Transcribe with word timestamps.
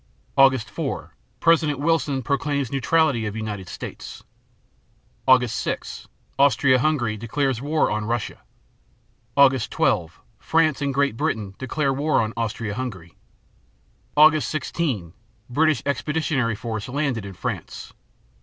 Aug. 0.35 0.59
4 0.59 1.13
President 1.39 1.77
Wilson 1.77 2.23
proclaims 2.23 2.71
neutrality 2.71 3.27
of 3.27 3.35
United 3.35 3.69
States. 3.69 4.23
Aug. 5.27 5.47
6 5.47 6.07
Austria 6.39 6.79
Hungary 6.79 7.15
declares 7.17 7.61
war 7.61 7.91
on 7.91 8.05
Russia. 8.05 8.39
Aug. 9.37 9.69
12 9.69 10.19
France 10.39 10.81
and 10.81 10.91
Great 10.91 11.15
Britain 11.15 11.53
declare 11.59 11.93
war 11.93 12.19
on 12.19 12.33
Austria 12.35 12.73
Hungary. 12.73 13.15
Aug. 14.17 14.41
16 14.41 15.13
British 15.51 15.83
expeditionary 15.85 16.55
force 16.55 16.89
landed 16.89 17.23
in 17.23 17.33
France. 17.35 17.93